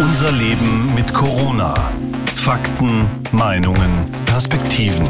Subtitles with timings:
[0.00, 1.74] Unser Leben mit Corona.
[2.34, 5.06] Fakten, Meinungen, Perspektiven.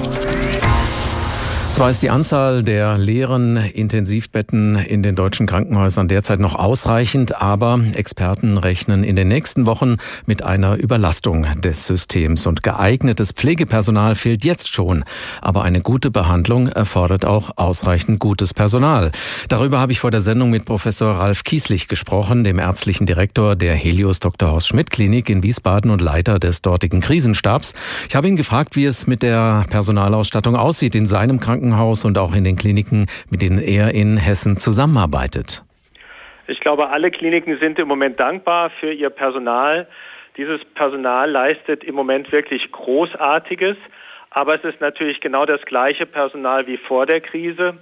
[1.79, 7.79] Zwar ist die Anzahl der leeren Intensivbetten in den deutschen Krankenhäusern derzeit noch ausreichend, aber
[7.95, 9.95] Experten rechnen in den nächsten Wochen
[10.27, 15.05] mit einer Überlastung des Systems und geeignetes Pflegepersonal fehlt jetzt schon.
[15.41, 19.13] Aber eine gute Behandlung erfordert auch ausreichend gutes Personal.
[19.47, 23.77] Darüber habe ich vor der Sendung mit Professor Ralf Kieslich gesprochen, dem ärztlichen Direktor der
[23.77, 24.51] Helios Dr.
[24.51, 27.75] Horst Schmidt Klinik in Wiesbaden und Leiter des dortigen Krisenstabs.
[28.09, 32.19] Ich habe ihn gefragt, wie es mit der Personalausstattung aussieht in seinem Krankenhaus Krankenhaus und
[32.19, 35.63] auch in den Kliniken, mit denen er in Hessen zusammenarbeitet?
[36.47, 39.87] Ich glaube, alle Kliniken sind im Moment dankbar für ihr Personal.
[40.37, 43.77] Dieses Personal leistet im Moment wirklich Großartiges,
[44.31, 47.75] aber es ist natürlich genau das gleiche Personal wie vor der Krise.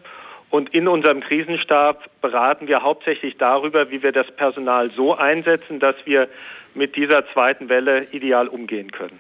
[0.51, 5.97] Und in unserem Krisenstab beraten wir hauptsächlich darüber, wie wir das Personal so einsetzen, dass
[6.05, 6.29] wir
[6.77, 9.19] mit dieser zweiten Welle ideal umgehen können.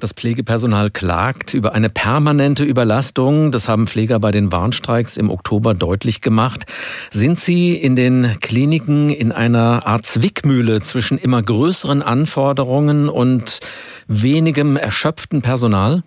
[0.00, 3.52] Das Pflegepersonal klagt über eine permanente Überlastung.
[3.52, 6.64] Das haben Pfleger bei den Warnstreiks im Oktober deutlich gemacht.
[7.10, 13.60] Sind Sie in den Kliniken in einer Art Zwickmühle zwischen immer größeren Anforderungen und
[14.08, 16.02] wenigem erschöpften Personal?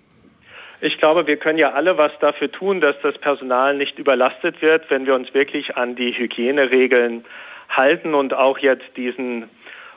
[0.82, 4.90] Ich glaube, wir können ja alle was dafür tun, dass das Personal nicht überlastet wird,
[4.90, 7.24] wenn wir uns wirklich an die Hygieneregeln
[7.70, 9.50] halten und auch jetzt diesen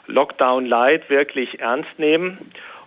[0.06, 2.38] Lockdown Light wirklich ernst nehmen.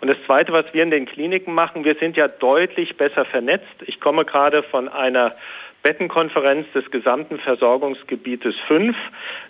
[0.02, 3.84] Und das Zweite, was wir in den Kliniken machen, wir sind ja deutlich besser vernetzt.
[3.86, 5.36] Ich komme gerade von einer
[5.84, 8.96] Bettenkonferenz des gesamten Versorgungsgebietes 5.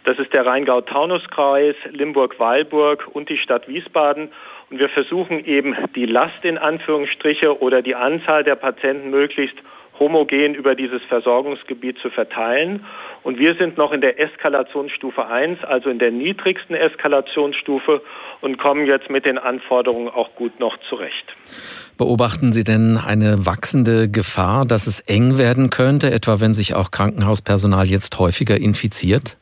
[0.03, 4.30] Das ist der Rheingau-Taunus-Kreis, Limburg-Weilburg und die Stadt Wiesbaden.
[4.70, 9.58] Und wir versuchen eben die Last in Anführungsstriche oder die Anzahl der Patienten möglichst
[10.00, 12.86] homogen über dieses Versorgungsgebiet zu verteilen.
[13.23, 18.02] Und wir sind noch in der Eskalationsstufe 1, also in der niedrigsten Eskalationsstufe
[18.41, 21.36] und kommen jetzt mit den Anforderungen auch gut noch zurecht.
[21.97, 26.91] Beobachten Sie denn eine wachsende Gefahr, dass es eng werden könnte, etwa wenn sich auch
[26.91, 29.35] Krankenhauspersonal jetzt häufiger infiziert?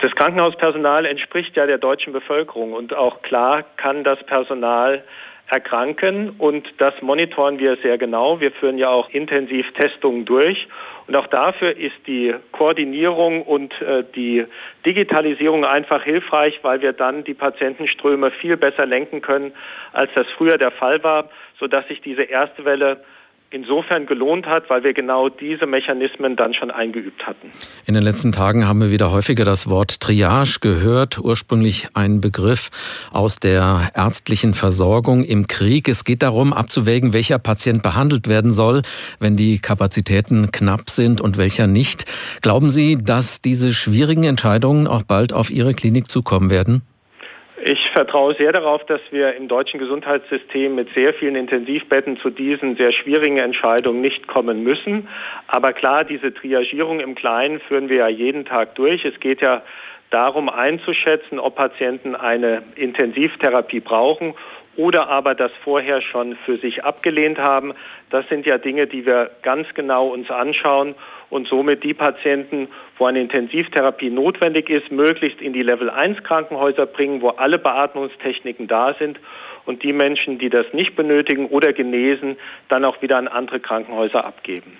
[0.00, 5.04] Das Krankenhauspersonal entspricht ja der deutschen Bevölkerung und auch klar kann das Personal
[5.50, 8.40] erkranken und das monitoren wir sehr genau.
[8.40, 10.68] Wir führen ja auch intensiv Testungen durch
[11.06, 14.46] und auch dafür ist die Koordinierung und äh, die
[14.86, 19.52] Digitalisierung einfach hilfreich, weil wir dann die Patientenströme viel besser lenken können,
[19.92, 23.02] als das früher der Fall war, sodass sich diese erste Welle
[23.50, 27.50] insofern gelohnt hat, weil wir genau diese Mechanismen dann schon eingeübt hatten.
[27.86, 32.70] In den letzten Tagen haben wir wieder häufiger das Wort Triage gehört, ursprünglich ein Begriff
[33.12, 35.88] aus der ärztlichen Versorgung im Krieg.
[35.88, 38.82] Es geht darum, abzuwägen, welcher Patient behandelt werden soll,
[39.18, 42.04] wenn die Kapazitäten knapp sind und welcher nicht.
[42.42, 46.82] Glauben Sie, dass diese schwierigen Entscheidungen auch bald auf Ihre Klinik zukommen werden?
[47.90, 52.76] Ich vertraue sehr darauf, dass wir im deutschen Gesundheitssystem mit sehr vielen Intensivbetten zu diesen
[52.76, 55.08] sehr schwierigen Entscheidungen nicht kommen müssen.
[55.48, 59.04] Aber klar, diese Triagierung im Kleinen führen wir ja jeden Tag durch.
[59.04, 59.62] Es geht ja
[60.10, 64.34] darum einzuschätzen, ob Patienten eine Intensivtherapie brauchen
[64.76, 67.74] oder aber das vorher schon für sich abgelehnt haben.
[68.10, 70.94] Das sind ja Dinge, die wir ganz genau uns anschauen
[71.28, 76.86] und somit die Patienten, wo eine Intensivtherapie notwendig ist, möglichst in die Level 1 Krankenhäuser
[76.86, 79.18] bringen, wo alle Beatmungstechniken da sind
[79.70, 82.36] und die Menschen, die das nicht benötigen oder genesen,
[82.68, 84.72] dann auch wieder an andere Krankenhäuser abgeben.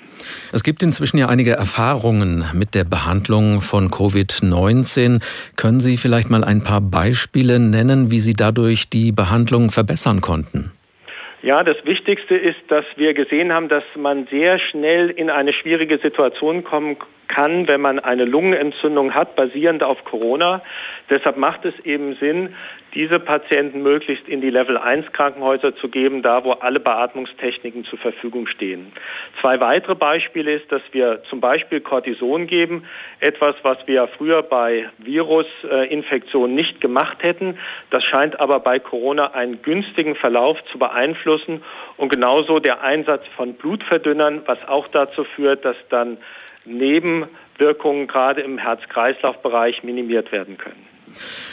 [0.52, 5.22] Es gibt inzwischen ja einige Erfahrungen mit der Behandlung von Covid-19.
[5.56, 10.72] Können Sie vielleicht mal ein paar Beispiele nennen, wie Sie dadurch die Behandlung verbessern konnten?
[11.42, 15.98] Ja, das Wichtigste ist, dass wir gesehen haben, dass man sehr schnell in eine schwierige
[15.98, 16.96] Situation kommen
[17.30, 20.62] kann, wenn man eine Lungenentzündung hat, basierend auf Corona.
[21.08, 22.54] Deshalb macht es eben Sinn,
[22.94, 27.98] diese Patienten möglichst in die Level 1 Krankenhäuser zu geben, da wo alle Beatmungstechniken zur
[27.98, 28.92] Verfügung stehen.
[29.40, 32.84] Zwei weitere Beispiele ist, dass wir zum Beispiel Cortison geben,
[33.20, 37.58] etwas, was wir früher bei Virusinfektionen nicht gemacht hätten.
[37.90, 41.62] Das scheint aber bei Corona einen günstigen Verlauf zu beeinflussen
[41.96, 46.18] und genauso der Einsatz von Blutverdünnern, was auch dazu führt, dass dann
[46.64, 50.90] Nebenwirkungen gerade im Herz-Kreislauf-Bereich minimiert werden können.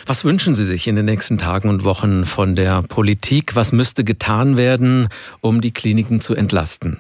[0.06, 3.56] Was wünschen Sie sich in den nächsten Tagen und Wochen von der Politik?
[3.56, 5.09] Was müsste getan werden,
[5.42, 7.00] um die Kliniken zu entlasten?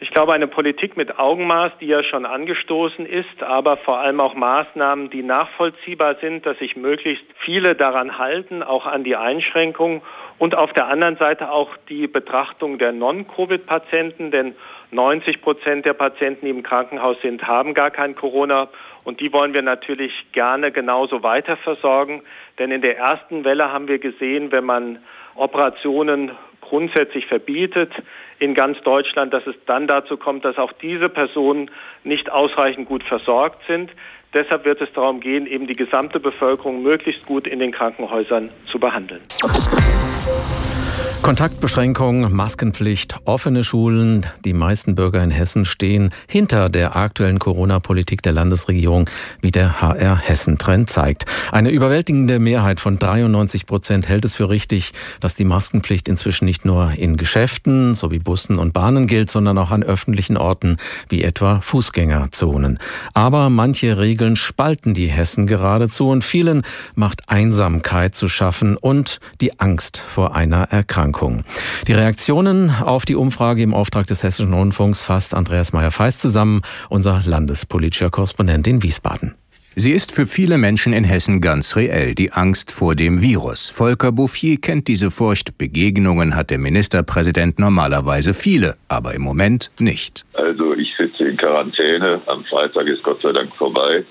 [0.00, 4.34] Ich glaube, eine Politik mit Augenmaß, die ja schon angestoßen ist, aber vor allem auch
[4.34, 10.02] Maßnahmen, die nachvollziehbar sind, dass sich möglichst viele daran halten, auch an die Einschränkungen
[10.38, 14.54] und auf der anderen Seite auch die Betrachtung der Non-Covid-Patienten, denn
[14.92, 18.68] 90 Prozent der Patienten, die im Krankenhaus sind, haben gar kein Corona
[19.02, 22.22] Und die wollen wir natürlich gerne genauso weiter versorgen.
[22.58, 25.00] Denn in der ersten Welle haben wir gesehen, wenn man
[25.34, 26.30] Operationen
[26.60, 27.92] grundsätzlich verbietet
[28.38, 31.70] in ganz Deutschland, dass es dann dazu kommt, dass auch diese Personen
[32.04, 33.90] nicht ausreichend gut versorgt sind.
[34.34, 38.78] Deshalb wird es darum gehen, eben die gesamte Bevölkerung möglichst gut in den Krankenhäusern zu
[38.78, 39.22] behandeln.
[41.22, 44.24] Kontaktbeschränkung, Maskenpflicht, offene Schulen.
[44.46, 49.10] Die meisten Bürger in Hessen stehen hinter der aktuellen Corona-Politik der Landesregierung,
[49.42, 51.26] wie der HR Hessen-Trend zeigt.
[51.52, 56.64] Eine überwältigende Mehrheit von 93 Prozent hält es für richtig, dass die Maskenpflicht inzwischen nicht
[56.64, 60.76] nur in Geschäften sowie Bussen und Bahnen gilt, sondern auch an öffentlichen Orten
[61.10, 62.78] wie etwa Fußgängerzonen.
[63.12, 66.62] Aber manche Regeln spalten die Hessen geradezu und vielen
[66.94, 70.87] macht Einsamkeit zu schaffen und die Angst vor einer Erkrankung.
[70.88, 71.44] Erkrankung.
[71.86, 77.22] Die Reaktionen auf die Umfrage im Auftrag des Hessischen Rundfunks fasst Andreas Meyer-Feist zusammen, unser
[77.26, 79.34] landespolitischer Korrespondent in Wiesbaden.
[79.76, 83.70] Sie ist für viele Menschen in Hessen ganz reell, die Angst vor dem Virus.
[83.70, 85.56] Volker Bouffier kennt diese Furcht.
[85.58, 90.24] Begegnungen hat der Ministerpräsident normalerweise viele, aber im Moment nicht.
[90.32, 92.20] Also ich sitze in Quarantäne.
[92.26, 94.04] Am Freitag ist Gott sei Dank vorbei.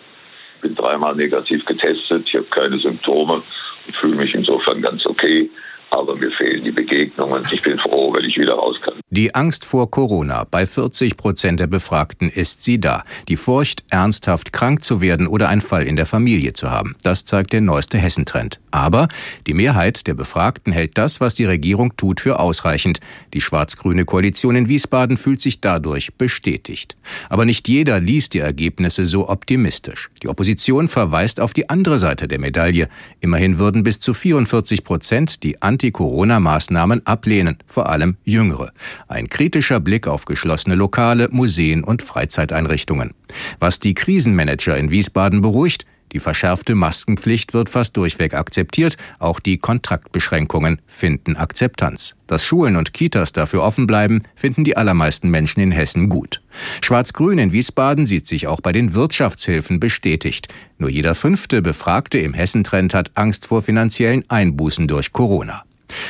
[0.62, 2.26] Bin dreimal negativ getestet.
[2.28, 5.50] Ich habe keine Symptome und fühle mich insofern ganz okay
[5.92, 7.44] aber mir fehlen die Begegnungen.
[7.52, 8.96] Ich bin froh, wenn ich wieder raus kann.
[9.10, 10.46] Die Angst vor Corona.
[10.50, 13.04] Bei 40 Prozent der Befragten ist sie da.
[13.28, 16.96] Die Furcht, ernsthaft krank zu werden oder einen Fall in der Familie zu haben.
[17.04, 18.60] Das zeigt der neueste Hessentrend.
[18.72, 19.08] Aber
[19.48, 23.00] die Mehrheit der Befragten hält das, was die Regierung tut, für ausreichend.
[23.34, 26.98] Die schwarz-grüne Koalition in Wiesbaden fühlt sich dadurch bestätigt.
[27.30, 30.10] Aber nicht jeder liest die Ergebnisse so optimistisch.
[30.22, 32.90] Die Opposition verweist auf die andere Seite der Medaille.
[33.22, 38.72] Immerhin würden bis zu 44 Prozent die Anti-Corona-Maßnahmen ablehnen, vor allem Jüngere.
[39.08, 43.14] Ein kritischer Blick auf geschlossene Lokale, Museen und Freizeiteinrichtungen.
[43.60, 49.58] Was die Krisenmanager in Wiesbaden beruhigt, die verschärfte Maskenpflicht wird fast durchweg akzeptiert, auch die
[49.58, 52.16] Kontaktbeschränkungen finden Akzeptanz.
[52.26, 56.42] Dass Schulen und Kitas dafür offen bleiben, finden die allermeisten Menschen in Hessen gut.
[56.82, 60.48] Schwarz-Grün in Wiesbaden sieht sich auch bei den Wirtschaftshilfen bestätigt.
[60.80, 65.67] Nur jeder fünfte Befragte im Hessentrend hat Angst vor finanziellen Einbußen durch Corona.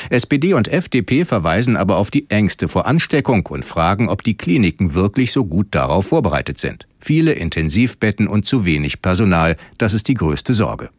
[0.09, 4.93] SPD und FDP verweisen aber auf die Ängste vor Ansteckung und fragen, ob die Kliniken
[4.93, 6.87] wirklich so gut darauf vorbereitet sind.
[6.99, 10.89] Viele Intensivbetten und zu wenig Personal, das ist die größte Sorge.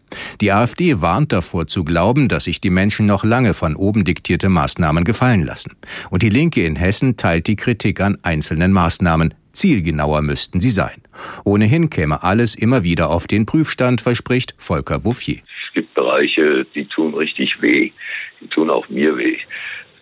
[0.41, 4.49] Die AfD warnt davor zu glauben, dass sich die Menschen noch lange von oben diktierte
[4.49, 5.77] Maßnahmen gefallen lassen.
[6.11, 9.35] Und die Linke in Hessen teilt die Kritik an einzelnen Maßnahmen.
[9.53, 11.03] Zielgenauer müssten sie sein.
[11.45, 15.39] Ohnehin käme alles immer wieder auf den Prüfstand, verspricht Volker Bouffier.
[15.67, 17.91] Es gibt Bereiche, die tun richtig weh
[18.41, 19.39] die tun auch mir weh.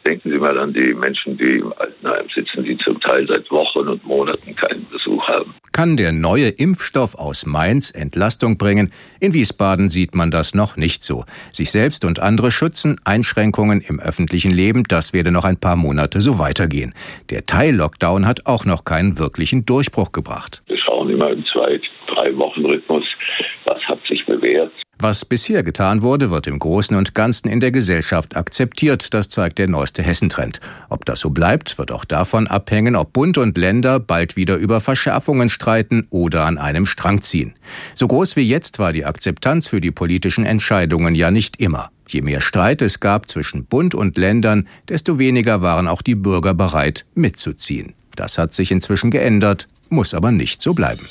[0.06, 3.88] Denken Sie mal an die Menschen, die im Altenheim sitzen, die zum Teil seit Wochen
[3.88, 5.52] und Monaten keinen Besuch haben.
[5.72, 8.92] Kann der neue Impfstoff aus Mainz Entlastung bringen?
[9.18, 11.24] In Wiesbaden sieht man das noch nicht so.
[11.50, 16.20] Sich selbst und andere schützen, Einschränkungen im öffentlichen Leben, das werde noch ein paar Monate
[16.20, 16.94] so weitergehen.
[17.30, 20.62] Der Teil-Lockdown hat auch noch keinen wirklichen Durchbruch gebracht.
[20.68, 23.04] Wir schauen immer im zwei, drei Wochen Rhythmus,
[23.64, 27.70] was hat sich bewährt, was bisher getan wurde, wird im Großen und Ganzen in der
[27.70, 30.60] Gesellschaft akzeptiert, das zeigt der neueste Hessentrend.
[30.88, 34.80] Ob das so bleibt, wird auch davon abhängen, ob Bund und Länder bald wieder über
[34.80, 37.54] Verschärfungen streiten oder an einem Strang ziehen.
[37.94, 41.90] So groß wie jetzt war die Akzeptanz für die politischen Entscheidungen ja nicht immer.
[42.08, 46.54] Je mehr Streit es gab zwischen Bund und Ländern, desto weniger waren auch die Bürger
[46.54, 47.92] bereit, mitzuziehen.
[48.14, 51.06] Das hat sich inzwischen geändert, muss aber nicht so bleiben.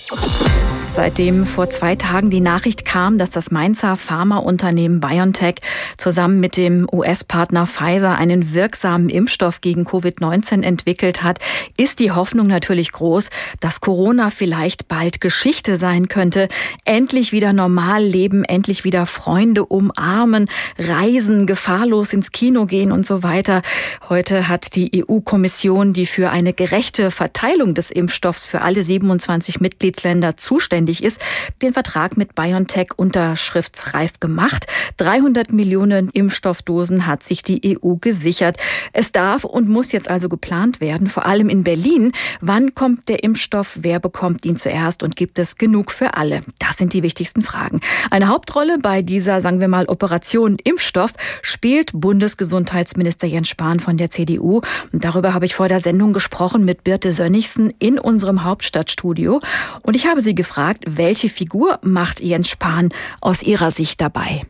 [0.96, 5.56] Seitdem vor zwei Tagen die Nachricht kam, dass das Mainzer Pharmaunternehmen BioNTech
[5.98, 11.40] zusammen mit dem US-Partner Pfizer einen wirksamen Impfstoff gegen Covid-19 entwickelt hat,
[11.76, 16.48] ist die Hoffnung natürlich groß, dass Corona vielleicht bald Geschichte sein könnte.
[16.86, 20.48] Endlich wieder normal leben, endlich wieder Freunde umarmen,
[20.80, 23.64] reisen, gefahrlos ins Kino gehen und so weiter.
[24.08, 30.38] Heute hat die EU-Kommission, die für eine gerechte Verteilung des Impfstoffs für alle 27 Mitgliedsländer
[30.38, 31.20] zuständig zuständig ist,
[31.62, 34.68] den Vertrag mit BioNTech unterschriftsreif gemacht.
[34.98, 38.58] 300 Millionen Impfstoffdosen hat sich die EU gesichert.
[38.94, 42.12] Es darf und muss jetzt also geplant werden, vor allem in Berlin.
[42.42, 43.80] Wann kommt der Impfstoff?
[43.82, 45.04] Wer bekommt ihn zuerst?
[45.04, 46.42] Und gibt es genug für alle?
[46.60, 47.80] Das sind die wichtigsten Fragen.
[48.12, 54.10] Eine Hauptrolle bei dieser, sagen wir mal, Operation Impfstoff spielt Bundesgesundheitsminister Jens Spahn von der
[54.10, 54.62] CDU.
[54.92, 59.42] Und darüber habe ich vor der Sendung gesprochen mit Birte Sönnigsen in unserem Hauptstadtstudio.
[59.82, 62.90] Und ich habe sie gefragt, gefragt, welche Figur macht Jens Spahn
[63.22, 64.42] aus Ihrer Sicht dabei?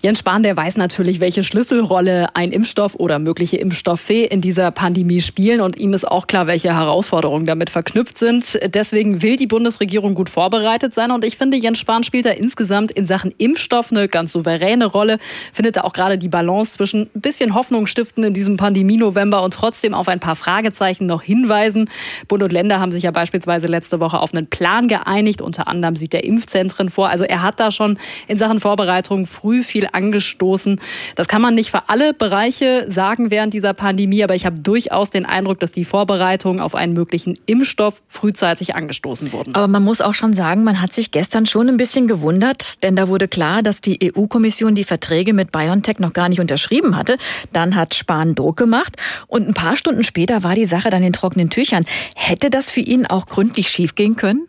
[0.00, 5.22] Jens Spahn, der weiß natürlich, welche Schlüsselrolle ein Impfstoff oder mögliche Impfstofffee in dieser Pandemie
[5.22, 5.62] spielen.
[5.62, 8.58] Und ihm ist auch klar, welche Herausforderungen damit verknüpft sind.
[8.66, 11.10] Deswegen will die Bundesregierung gut vorbereitet sein.
[11.10, 15.18] Und ich finde, Jens Spahn spielt da insgesamt in Sachen Impfstoff eine ganz souveräne Rolle.
[15.54, 19.54] Findet da auch gerade die Balance zwischen ein bisschen Hoffnung stiften in diesem Pandemie-November und
[19.54, 21.88] trotzdem auf ein paar Fragezeichen noch hinweisen.
[22.28, 25.40] Bund und Länder haben sich ja beispielsweise letzte Woche auf einen Plan geeinigt.
[25.40, 27.08] Unter anderem sieht der Impfzentren vor.
[27.08, 30.80] Also er hat da schon in Sachen Vorbereitung früh viel angestoßen.
[31.16, 35.10] Das kann man nicht für alle Bereiche sagen während dieser Pandemie, aber ich habe durchaus
[35.10, 39.54] den Eindruck, dass die Vorbereitungen auf einen möglichen Impfstoff frühzeitig angestoßen wurden.
[39.54, 42.96] Aber man muss auch schon sagen, man hat sich gestern schon ein bisschen gewundert, denn
[42.96, 47.18] da wurde klar, dass die EU-Kommission die Verträge mit BioNTech noch gar nicht unterschrieben hatte.
[47.52, 51.12] Dann hat Spahn Druck gemacht und ein paar Stunden später war die Sache dann in
[51.12, 51.84] trockenen Tüchern.
[52.14, 54.46] Hätte das für ihn auch gründlich schiefgehen können?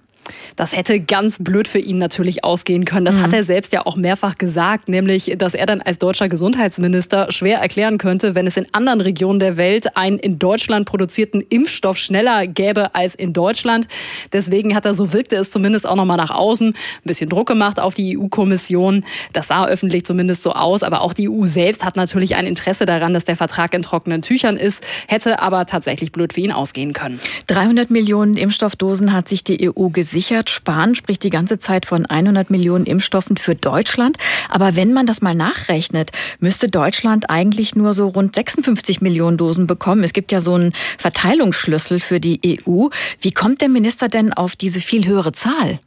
[0.55, 3.05] Das hätte ganz blöd für ihn natürlich ausgehen können.
[3.05, 3.23] Das mhm.
[3.23, 7.59] hat er selbst ja auch mehrfach gesagt, nämlich, dass er dann als deutscher Gesundheitsminister schwer
[7.59, 12.47] erklären könnte, wenn es in anderen Regionen der Welt einen in Deutschland produzierten Impfstoff schneller
[12.47, 13.87] gäbe als in Deutschland.
[14.33, 17.79] Deswegen hat er, so wirkte es zumindest auch nochmal nach außen, ein bisschen Druck gemacht
[17.79, 19.03] auf die EU-Kommission.
[19.33, 20.83] Das sah öffentlich zumindest so aus.
[20.83, 24.21] Aber auch die EU selbst hat natürlich ein Interesse daran, dass der Vertrag in trockenen
[24.21, 27.19] Tüchern ist, hätte aber tatsächlich blöd für ihn ausgehen können.
[27.47, 30.49] 300 Millionen Impfstoffdosen hat sich die EU gesichert gesichert.
[30.49, 34.15] Spahn spricht die ganze Zeit von 100 Millionen Impfstoffen für Deutschland.
[34.47, 39.67] Aber wenn man das mal nachrechnet, müsste Deutschland eigentlich nur so rund 56 Millionen Dosen
[39.67, 40.05] bekommen.
[40.05, 42.87] Es gibt ja so einen Verteilungsschlüssel für die EU.
[43.19, 45.79] Wie kommt der Minister denn auf diese viel höhere Zahl?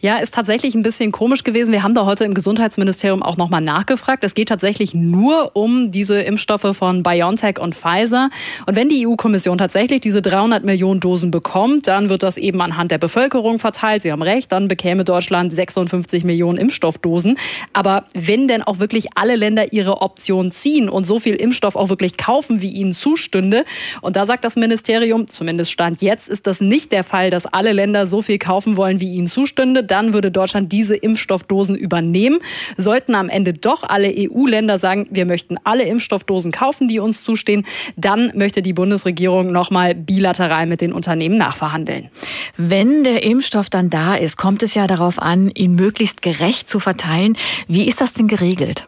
[0.00, 1.72] Ja, ist tatsächlich ein bisschen komisch gewesen.
[1.72, 4.22] Wir haben da heute im Gesundheitsministerium auch nochmal nachgefragt.
[4.24, 8.30] Es geht tatsächlich nur um diese Impfstoffe von BioNTech und Pfizer.
[8.66, 12.90] Und wenn die EU-Kommission tatsächlich diese 300 Millionen Dosen bekommt, dann wird das eben anhand
[12.90, 14.02] der Bevölkerung verteilt.
[14.02, 17.36] Sie haben recht, dann bekäme Deutschland 56 Millionen Impfstoffdosen.
[17.72, 21.88] Aber wenn denn auch wirklich alle Länder ihre Option ziehen und so viel Impfstoff auch
[21.88, 23.64] wirklich kaufen, wie ihnen zustünde,
[24.00, 27.72] und da sagt das Ministerium, zumindest Stand jetzt, ist das nicht der Fall, dass alle
[27.72, 32.38] Länder so viel kaufen wollen, wie ihnen zustünde stünde, dann würde Deutschland diese Impfstoffdosen übernehmen.
[32.76, 37.66] Sollten am Ende doch alle EU-Länder sagen, wir möchten alle Impfstoffdosen kaufen, die uns zustehen,
[37.96, 42.08] dann möchte die Bundesregierung nochmal bilateral mit den Unternehmen nachverhandeln.
[42.56, 46.78] Wenn der Impfstoff dann da ist, kommt es ja darauf an, ihn möglichst gerecht zu
[46.78, 47.36] verteilen.
[47.66, 48.86] Wie ist das denn geregelt?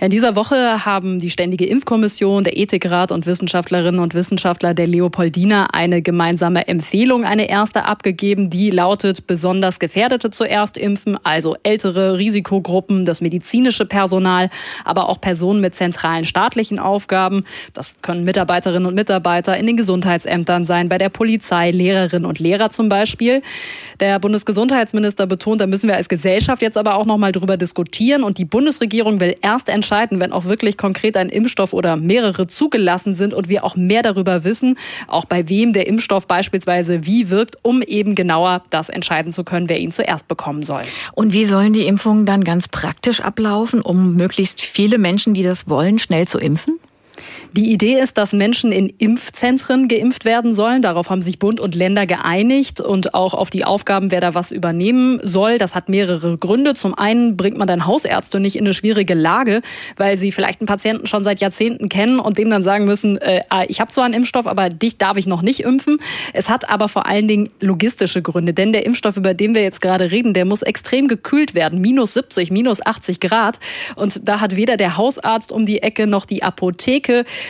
[0.00, 5.70] In dieser Woche haben die Ständige Impfkommission, der Ethikrat und Wissenschaftlerinnen und Wissenschaftler der Leopoldina
[5.72, 13.06] eine gemeinsame Empfehlung, eine erste abgegeben, die lautet, besonders Gefährdete zuerst impfen, also ältere Risikogruppen,
[13.06, 14.50] das medizinische Personal,
[14.84, 17.42] aber auch Personen mit zentralen staatlichen Aufgaben.
[17.74, 22.70] Das können Mitarbeiterinnen und Mitarbeiter in den Gesundheitsämtern sein, bei der Polizei, Lehrerinnen und Lehrer
[22.70, 23.42] zum Beispiel.
[23.98, 28.22] Der Bundesgesundheitsminister betont, da müssen wir als Gesellschaft jetzt aber auch noch mal drüber diskutieren
[28.22, 32.46] und die Bundesregierung will erst entscheiden, entscheiden, wenn auch wirklich konkret ein Impfstoff oder mehrere
[32.46, 34.76] zugelassen sind und wir auch mehr darüber wissen,
[35.06, 39.70] auch bei wem der Impfstoff beispielsweise wie wirkt, um eben genauer das entscheiden zu können,
[39.70, 40.82] wer ihn zuerst bekommen soll.
[41.14, 45.70] Und wie sollen die Impfungen dann ganz praktisch ablaufen, um möglichst viele Menschen, die das
[45.70, 46.78] wollen, schnell zu impfen?
[47.52, 50.82] Die Idee ist, dass Menschen in Impfzentren geimpft werden sollen.
[50.82, 54.50] Darauf haben sich Bund und Länder geeinigt und auch auf die Aufgaben, wer da was
[54.50, 55.58] übernehmen soll.
[55.58, 56.74] Das hat mehrere Gründe.
[56.74, 59.62] Zum einen bringt man dann Hausärzte nicht in eine schwierige Lage,
[59.96, 63.40] weil sie vielleicht einen Patienten schon seit Jahrzehnten kennen und dem dann sagen müssen, äh,
[63.48, 65.98] ah, ich habe zwar einen Impfstoff, aber dich darf ich noch nicht impfen.
[66.34, 69.80] Es hat aber vor allen Dingen logistische Gründe, denn der Impfstoff, über den wir jetzt
[69.80, 73.58] gerade reden, der muss extrem gekühlt werden, minus 70, minus 80 Grad.
[73.96, 77.07] Und da hat weder der Hausarzt um die Ecke noch die Apotheke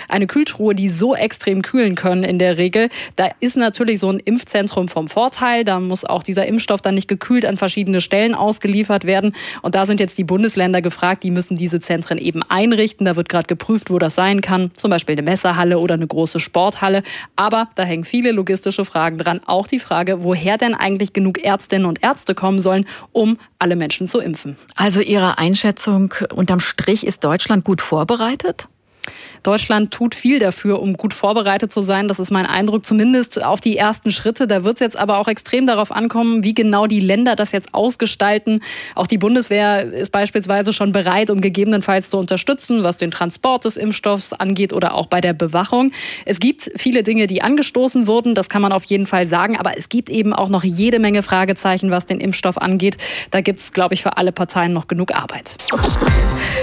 [0.08, 2.88] eine Kühltruhe, die so extrem kühlen können in der Regel.
[3.16, 5.64] Da ist natürlich so ein Impfzentrum vom Vorteil.
[5.64, 9.34] Da muss auch dieser Impfstoff dann nicht gekühlt an verschiedene Stellen ausgeliefert werden.
[9.62, 13.06] Und da sind jetzt die Bundesländer gefragt, die müssen diese Zentren eben einrichten.
[13.06, 14.70] Da wird gerade geprüft, wo das sein kann.
[14.76, 17.02] Zum Beispiel eine Messerhalle oder eine große Sporthalle.
[17.36, 19.40] Aber da hängen viele logistische Fragen dran.
[19.46, 24.06] Auch die Frage, woher denn eigentlich genug Ärztinnen und Ärzte kommen sollen, um alle Menschen
[24.06, 24.56] zu impfen.
[24.76, 28.68] Also Ihre Einschätzung unterm Strich ist Deutschland gut vorbereitet?
[29.42, 32.08] Deutschland tut viel dafür, um gut vorbereitet zu sein.
[32.08, 34.46] Das ist mein Eindruck, zumindest auf die ersten Schritte.
[34.46, 37.74] Da wird es jetzt aber auch extrem darauf ankommen, wie genau die Länder das jetzt
[37.74, 38.60] ausgestalten.
[38.94, 43.76] Auch die Bundeswehr ist beispielsweise schon bereit, um gegebenenfalls zu unterstützen, was den Transport des
[43.76, 45.92] Impfstoffs angeht oder auch bei der Bewachung.
[46.24, 49.76] Es gibt viele Dinge, die angestoßen wurden, das kann man auf jeden Fall sagen, aber
[49.76, 52.96] es gibt eben auch noch jede Menge Fragezeichen, was den Impfstoff angeht.
[53.30, 55.56] Da gibt es, glaube ich, für alle Parteien noch genug Arbeit.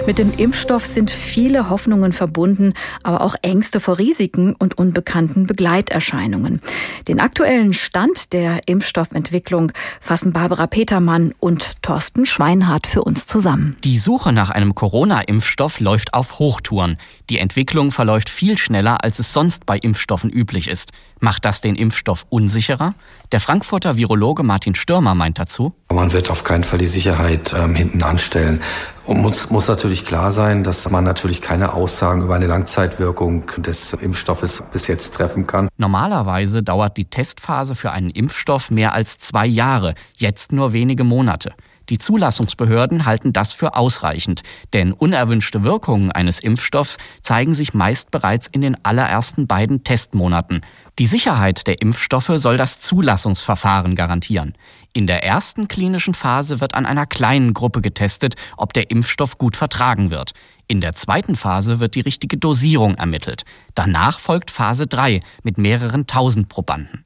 [0.08, 6.62] Mit dem Impfstoff sind viele Hoffnungen verbunden, aber auch Ängste vor Risiken und unbekannten Begleiterscheinungen.
[7.08, 13.78] Den aktuellen Stand der Impfstoffentwicklung fassen Barbara Petermann und Thorsten Schweinhardt für uns zusammen.
[13.84, 16.98] Die Suche nach einem Corona-Impfstoff läuft auf Hochtouren.
[17.30, 20.92] Die Entwicklung verläuft viel schneller, als es sonst bei Impfstoffen üblich ist.
[21.20, 22.94] Macht das den Impfstoff unsicherer?
[23.32, 25.74] Der Frankfurter Virologe Martin Stürmer meint dazu.
[25.92, 28.62] Man wird auf keinen Fall die Sicherheit ähm, hinten anstellen.
[29.06, 33.94] Und muss, muss natürlich klar sein, dass man natürlich keine Aussagen über eine Langzeitwirkung des
[33.94, 35.70] Impfstoffes bis jetzt treffen kann.
[35.78, 41.54] Normalerweise dauert die Testphase für einen Impfstoff mehr als zwei Jahre, jetzt nur wenige Monate.
[41.90, 44.42] Die Zulassungsbehörden halten das für ausreichend,
[44.74, 50.62] denn unerwünschte Wirkungen eines Impfstoffs zeigen sich meist bereits in den allerersten beiden Testmonaten.
[50.98, 54.54] Die Sicherheit der Impfstoffe soll das Zulassungsverfahren garantieren.
[54.94, 59.56] In der ersten klinischen Phase wird an einer kleinen Gruppe getestet, ob der Impfstoff gut
[59.56, 60.32] vertragen wird.
[60.68, 63.44] In der zweiten Phase wird die richtige Dosierung ermittelt.
[63.76, 67.06] Danach folgt Phase 3 mit mehreren tausend Probanden.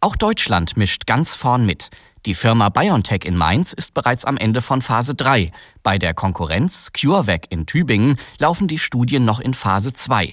[0.00, 1.90] Auch Deutschland mischt ganz vorn mit.
[2.24, 5.50] Die Firma BioNTech in Mainz ist bereits am Ende von Phase 3.
[5.82, 10.32] Bei der Konkurrenz CureVac in Tübingen laufen die Studien noch in Phase 2.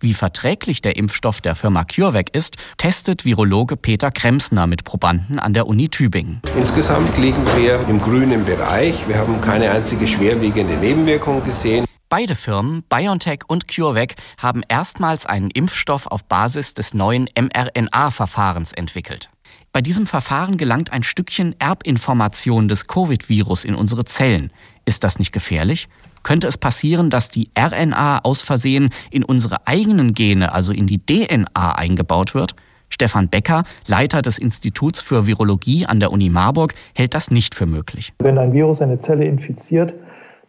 [0.00, 5.54] Wie verträglich der Impfstoff der Firma CureVac ist, testet Virologe Peter Kremsner mit Probanden an
[5.54, 6.42] der Uni Tübingen.
[6.58, 9.08] Insgesamt liegen wir im grünen Bereich.
[9.08, 11.86] Wir haben keine einzige schwerwiegende Nebenwirkung gesehen.
[12.10, 19.30] Beide Firmen, BioNTech und CureVac, haben erstmals einen Impfstoff auf Basis des neuen mRNA-Verfahrens entwickelt.
[19.72, 24.50] Bei diesem Verfahren gelangt ein Stückchen Erbinformation des Covid-Virus in unsere Zellen.
[24.84, 25.88] Ist das nicht gefährlich?
[26.24, 30.98] Könnte es passieren, dass die RNA aus Versehen in unsere eigenen Gene, also in die
[30.98, 32.56] DNA eingebaut wird?
[32.88, 37.66] Stefan Becker, Leiter des Instituts für Virologie an der Uni Marburg, hält das nicht für
[37.66, 38.12] möglich.
[38.18, 39.94] Wenn ein Virus eine Zelle infiziert,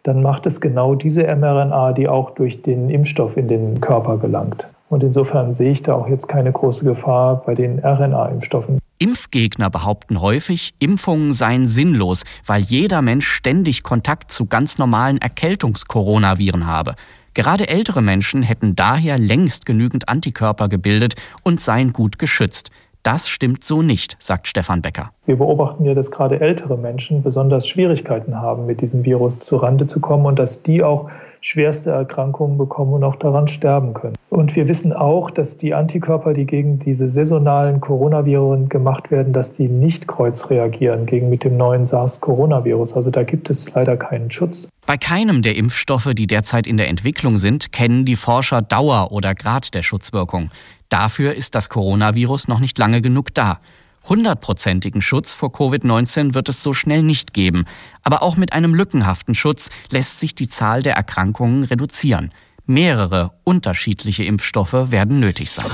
[0.01, 4.67] dann macht es genau diese mRNA, die auch durch den Impfstoff in den Körper gelangt.
[4.89, 8.79] Und insofern sehe ich da auch jetzt keine große Gefahr bei den RNA-Impfstoffen.
[9.01, 16.67] Impfgegner behaupten häufig, Impfungen seien sinnlos, weil jeder Mensch ständig Kontakt zu ganz normalen Erkältungs-Coronaviren
[16.67, 16.93] habe.
[17.33, 22.69] Gerade ältere Menschen hätten daher längst genügend Antikörper gebildet und seien gut geschützt.
[23.01, 25.09] Das stimmt so nicht, sagt Stefan Becker.
[25.25, 29.99] Wir beobachten ja, dass gerade ältere Menschen besonders Schwierigkeiten haben, mit diesem Virus zurande zu
[29.99, 31.09] kommen und dass die auch
[31.41, 34.15] schwerste Erkrankungen bekommen und auch daran sterben können.
[34.29, 39.51] Und wir wissen auch, dass die Antikörper, die gegen diese saisonalen Coronaviren gemacht werden, dass
[39.51, 42.93] die nicht kreuzreagieren gegen mit dem neuen SARS-Coronavirus.
[42.93, 44.69] Also da gibt es leider keinen Schutz.
[44.85, 49.35] Bei keinem der Impfstoffe, die derzeit in der Entwicklung sind, kennen die Forscher Dauer oder
[49.35, 50.51] Grad der Schutzwirkung.
[50.89, 53.59] Dafür ist das Coronavirus noch nicht lange genug da.
[54.07, 57.65] Hundertprozentigen Schutz vor Covid-19 wird es so schnell nicht geben.
[58.03, 62.31] Aber auch mit einem lückenhaften Schutz lässt sich die Zahl der Erkrankungen reduzieren.
[62.65, 65.65] Mehrere unterschiedliche Impfstoffe werden nötig sein.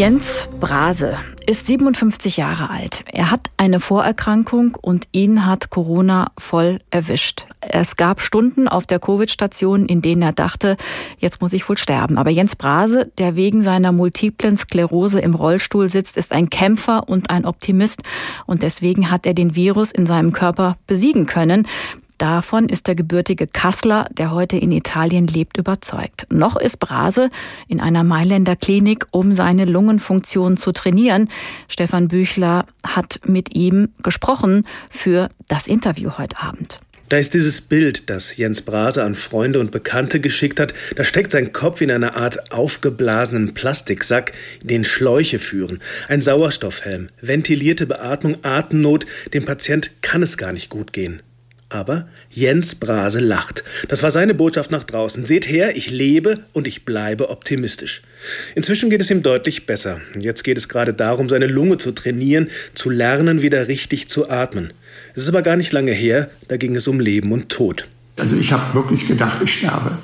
[0.00, 3.04] Jens Brase ist 57 Jahre alt.
[3.12, 7.46] Er hat eine Vorerkrankung und ihn hat Corona voll erwischt.
[7.60, 10.78] Es gab Stunden auf der Covid-Station, in denen er dachte,
[11.18, 12.16] jetzt muss ich wohl sterben.
[12.16, 17.28] Aber Jens Brase, der wegen seiner multiplen Sklerose im Rollstuhl sitzt, ist ein Kämpfer und
[17.28, 18.00] ein Optimist.
[18.46, 21.66] Und deswegen hat er den Virus in seinem Körper besiegen können.
[22.20, 26.26] Davon ist der gebürtige Kassler, der heute in Italien lebt, überzeugt.
[26.30, 27.30] Noch ist Brase
[27.66, 31.30] in einer Mailänder Klinik, um seine Lungenfunktion zu trainieren.
[31.66, 36.80] Stefan Büchler hat mit ihm gesprochen für das Interview heute Abend.
[37.08, 40.74] Da ist dieses Bild, das Jens Brase an Freunde und Bekannte geschickt hat.
[40.96, 45.80] Da steckt sein Kopf in einer Art aufgeblasenen Plastiksack, den Schläuche führen.
[46.06, 49.06] Ein Sauerstoffhelm, ventilierte Beatmung, Atemnot.
[49.32, 51.22] Dem Patient kann es gar nicht gut gehen.
[51.70, 53.64] Aber Jens Brase lacht.
[53.88, 55.24] Das war seine Botschaft nach draußen.
[55.24, 58.02] Seht her, ich lebe und ich bleibe optimistisch.
[58.56, 60.00] Inzwischen geht es ihm deutlich besser.
[60.18, 64.72] Jetzt geht es gerade darum, seine Lunge zu trainieren, zu lernen, wieder richtig zu atmen.
[65.14, 67.88] Es ist aber gar nicht lange her, da ging es um Leben und Tod.
[68.18, 69.96] Also ich habe wirklich gedacht, ich sterbe.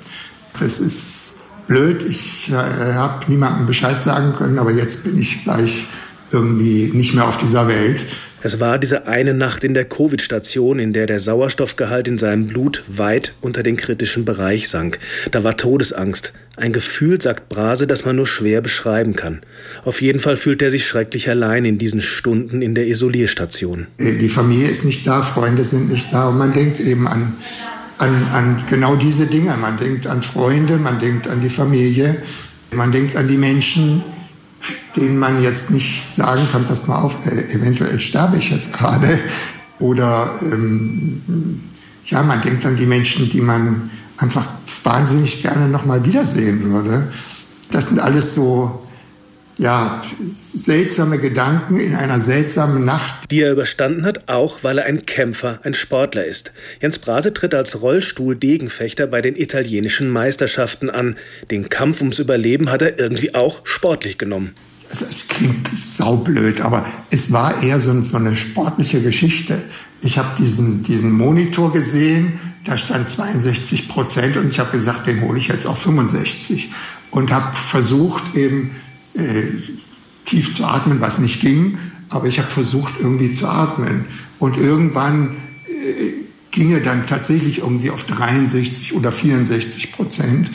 [0.60, 2.02] Das ist blöd.
[2.08, 5.86] Ich äh, habe niemandem Bescheid sagen können, aber jetzt bin ich gleich
[6.30, 8.04] irgendwie nicht mehr auf dieser Welt.
[8.46, 12.84] Es war diese eine Nacht in der Covid-Station, in der der Sauerstoffgehalt in seinem Blut
[12.86, 15.00] weit unter den kritischen Bereich sank.
[15.32, 16.32] Da war Todesangst.
[16.54, 19.40] Ein Gefühl, sagt Brase, das man nur schwer beschreiben kann.
[19.84, 23.88] Auf jeden Fall fühlt er sich schrecklich allein in diesen Stunden in der Isolierstation.
[23.98, 27.34] Die Familie ist nicht da, Freunde sind nicht da und man denkt eben an,
[27.98, 29.56] an, an genau diese Dinge.
[29.56, 32.22] Man denkt an Freunde, man denkt an die Familie,
[32.70, 34.04] man denkt an die Menschen,
[34.96, 39.18] denen man jetzt nicht sagen kann, pass mal auf, äh, eventuell sterbe ich jetzt gerade.
[39.78, 41.62] Oder ähm,
[42.04, 44.48] ja, man denkt an die Menschen, die man einfach
[44.84, 47.08] wahnsinnig gerne nochmal wiedersehen würde.
[47.70, 48.85] Das sind alles so
[49.58, 53.30] ja, seltsame Gedanken in einer seltsamen Nacht.
[53.30, 56.52] Die er überstanden hat, auch weil er ein Kämpfer, ein Sportler ist.
[56.80, 61.16] Jens Brase tritt als Rollstuhl-Degenfechter bei den italienischen Meisterschaften an.
[61.50, 64.54] Den Kampf ums Überleben hat er irgendwie auch sportlich genommen.
[64.90, 69.56] Also es klingt saublöd, aber es war eher so, so eine sportliche Geschichte.
[70.00, 75.22] Ich habe diesen, diesen Monitor gesehen, da stand 62 Prozent und ich habe gesagt, den
[75.22, 76.72] hole ich jetzt auf 65
[77.10, 78.76] und habe versucht eben
[79.16, 79.44] äh,
[80.24, 81.78] tief zu atmen, was nicht ging,
[82.10, 84.06] aber ich habe versucht irgendwie zu atmen.
[84.38, 85.36] Und irgendwann
[85.68, 86.12] äh,
[86.50, 90.50] ging er dann tatsächlich irgendwie auf 63 oder 64 Prozent.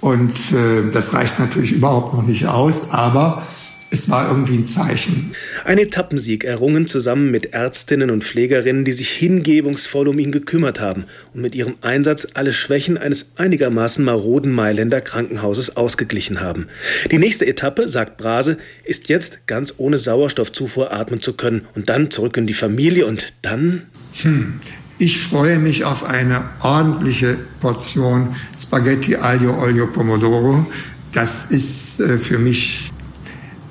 [0.00, 3.46] Und äh, das reicht natürlich überhaupt noch nicht aus, aber
[3.94, 5.34] es war irgendwie ein Zeichen.
[5.64, 11.04] Ein Etappensieg errungen zusammen mit Ärztinnen und Pflegerinnen, die sich hingebungsvoll um ihn gekümmert haben
[11.32, 16.66] und mit ihrem Einsatz alle Schwächen eines einigermaßen maroden Mailänder Krankenhauses ausgeglichen haben.
[17.12, 22.10] Die nächste Etappe, sagt Brase, ist jetzt ganz ohne Sauerstoffzufuhr atmen zu können und dann
[22.10, 23.82] zurück in die Familie und dann?
[24.22, 24.54] Hm.
[24.98, 30.66] Ich freue mich auf eine ordentliche Portion Spaghetti Aglio Olio Pomodoro.
[31.12, 32.90] Das ist äh, für mich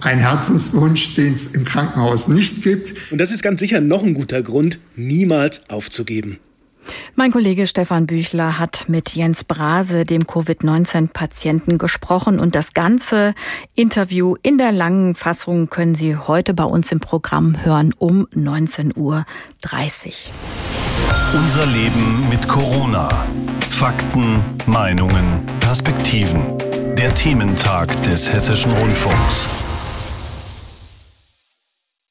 [0.06, 2.94] ein Herzenswunsch, den es im Krankenhaus nicht gibt.
[3.12, 6.40] Und das ist ganz sicher noch ein guter Grund, niemals aufzugeben.
[7.16, 13.34] Mein Kollege Stefan Büchler hat mit Jens Brase, dem Covid-19-Patienten, gesprochen und das ganze
[13.76, 18.98] Interview in der langen Fassung können Sie heute bei uns im Programm hören um 19.30
[18.98, 19.26] Uhr.
[21.34, 23.08] Unser Leben mit Corona.
[23.70, 26.58] Fakten, Meinungen, Perspektiven.
[26.98, 29.50] Der Thementag des Hessischen Rundfunks.